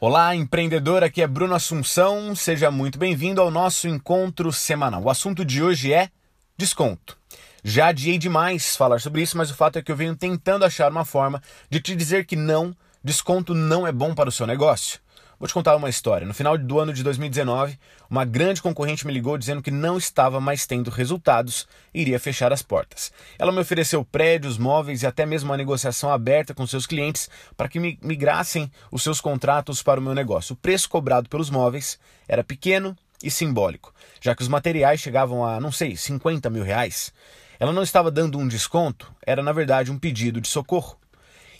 [0.00, 2.32] Olá, empreendedor, aqui é Bruno Assunção.
[2.32, 5.02] Seja muito bem-vindo ao nosso encontro semanal.
[5.02, 6.08] O assunto de hoje é
[6.56, 7.18] desconto.
[7.64, 10.88] Já adiei demais falar sobre isso, mas o fato é que eu venho tentando achar
[10.88, 12.72] uma forma de te dizer que não,
[13.02, 15.00] desconto não é bom para o seu negócio.
[15.38, 16.26] Vou te contar uma história.
[16.26, 17.78] No final do ano de 2019,
[18.10, 22.52] uma grande concorrente me ligou dizendo que não estava mais tendo resultados e iria fechar
[22.52, 23.12] as portas.
[23.38, 27.68] Ela me ofereceu prédios, móveis e até mesmo uma negociação aberta com seus clientes para
[27.68, 30.54] que migrassem os seus contratos para o meu negócio.
[30.54, 35.60] O preço cobrado pelos móveis era pequeno e simbólico, já que os materiais chegavam a,
[35.60, 37.12] não sei, 50 mil reais.
[37.60, 40.98] Ela não estava dando um desconto, era na verdade um pedido de socorro.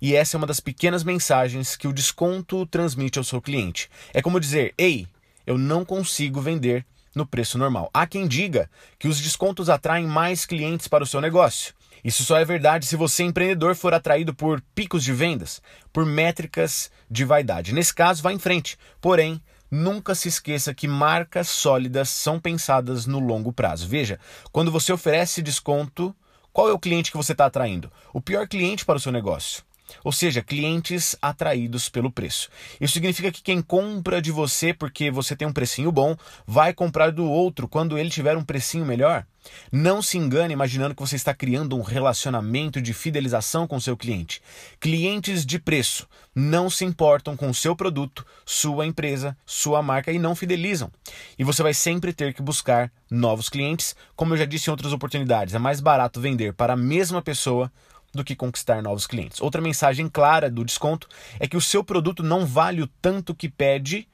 [0.00, 3.90] E essa é uma das pequenas mensagens que o desconto transmite ao seu cliente.
[4.12, 5.06] É como dizer: ei,
[5.46, 7.90] eu não consigo vender no preço normal.
[7.94, 11.74] Há quem diga que os descontos atraem mais clientes para o seu negócio.
[12.04, 16.90] Isso só é verdade se você, empreendedor, for atraído por picos de vendas, por métricas
[17.10, 17.72] de vaidade.
[17.72, 18.78] Nesse caso, vá em frente.
[19.00, 23.88] Porém, nunca se esqueça que marcas sólidas são pensadas no longo prazo.
[23.88, 24.20] Veja,
[24.52, 26.14] quando você oferece desconto,
[26.52, 27.90] qual é o cliente que você está atraindo?
[28.12, 29.64] O pior cliente para o seu negócio.
[30.02, 32.48] Ou seja, clientes atraídos pelo preço.
[32.80, 37.12] Isso significa que quem compra de você porque você tem um precinho bom, vai comprar
[37.12, 39.24] do outro quando ele tiver um precinho melhor.
[39.70, 44.42] Não se engane imaginando que você está criando um relacionamento de fidelização com seu cliente.
[44.80, 50.34] Clientes de preço não se importam com seu produto, sua empresa, sua marca e não
[50.34, 50.90] fidelizam.
[51.38, 53.96] E você vai sempre ter que buscar novos clientes.
[54.14, 57.70] Como eu já disse em outras oportunidades, é mais barato vender para a mesma pessoa
[58.16, 59.40] do que conquistar novos clientes.
[59.40, 63.48] Outra mensagem clara do desconto é que o seu produto não vale o tanto que
[63.48, 64.08] pede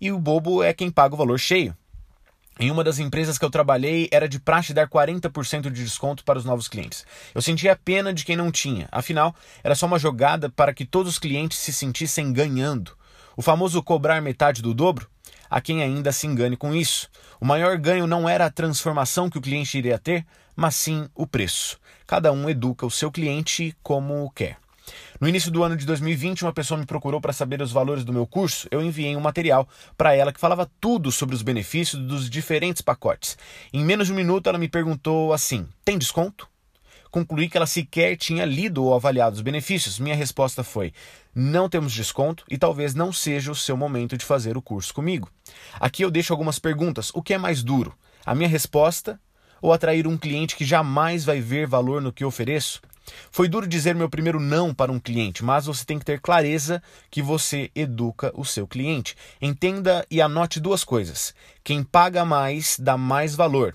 [0.00, 1.74] e o bobo é quem paga o valor cheio.
[2.60, 6.38] Em uma das empresas que eu trabalhei, era de praxe dar 40% de desconto para
[6.38, 7.06] os novos clientes.
[7.32, 11.12] Eu sentia pena de quem não tinha, afinal, era só uma jogada para que todos
[11.12, 12.96] os clientes se sentissem ganhando.
[13.36, 15.08] O famoso cobrar metade do dobro?
[15.50, 17.08] Há quem ainda se engane com isso.
[17.40, 21.26] O maior ganho não era a transformação que o cliente iria ter, mas sim o
[21.26, 21.78] preço.
[22.06, 24.58] Cada um educa o seu cliente como quer.
[25.20, 28.12] No início do ano de 2020, uma pessoa me procurou para saber os valores do
[28.12, 28.68] meu curso.
[28.70, 33.36] Eu enviei um material para ela que falava tudo sobre os benefícios dos diferentes pacotes.
[33.72, 36.48] Em menos de um minuto, ela me perguntou assim: tem desconto?
[37.10, 39.98] Concluí que ela sequer tinha lido ou avaliado os benefícios.
[39.98, 40.92] Minha resposta foi:
[41.34, 45.30] não temos desconto e talvez não seja o seu momento de fazer o curso comigo.
[45.80, 47.10] Aqui eu deixo algumas perguntas.
[47.14, 47.94] O que é mais duro?
[48.24, 49.20] A minha resposta
[49.60, 52.80] ou atrair um cliente que jamais vai ver valor no que ofereço?
[53.30, 56.82] Foi duro dizer meu primeiro não para um cliente, mas você tem que ter clareza
[57.10, 59.16] que você educa o seu cliente.
[59.40, 63.74] Entenda e anote duas coisas: quem paga mais dá mais valor.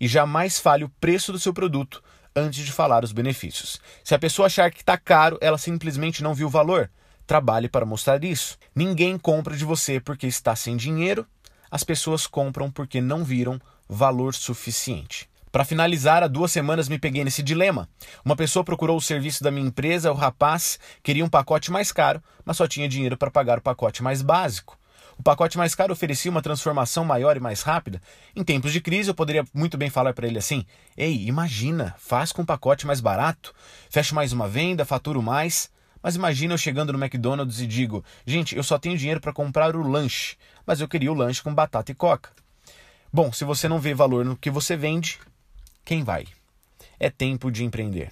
[0.00, 2.02] E jamais fale o preço do seu produto
[2.34, 3.80] antes de falar os benefícios.
[4.02, 6.90] Se a pessoa achar que está caro, ela simplesmente não viu o valor.
[7.26, 8.58] Trabalhe para mostrar isso.
[8.74, 11.26] Ninguém compra de você porque está sem dinheiro,
[11.70, 15.28] as pessoas compram porque não viram valor suficiente.
[15.50, 17.86] Para finalizar, há duas semanas me peguei nesse dilema.
[18.24, 22.22] Uma pessoa procurou o serviço da minha empresa, o rapaz queria um pacote mais caro,
[22.44, 24.78] mas só tinha dinheiro para pagar o pacote mais básico.
[25.22, 28.02] O pacote mais caro oferecia uma transformação maior e mais rápida.
[28.34, 30.66] Em tempos de crise, eu poderia muito bem falar para ele assim:
[30.96, 33.54] Ei, imagina, faz com um pacote mais barato,
[33.88, 35.70] fecho mais uma venda, faturo mais.
[36.02, 39.76] Mas imagina eu chegando no McDonald's e digo: Gente, eu só tenho dinheiro para comprar
[39.76, 42.30] o lanche, mas eu queria o lanche com batata e coca.
[43.12, 45.20] Bom, se você não vê valor no que você vende,
[45.84, 46.26] quem vai?
[46.98, 48.10] É tempo de empreender.